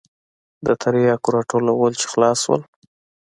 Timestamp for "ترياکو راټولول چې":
0.81-2.05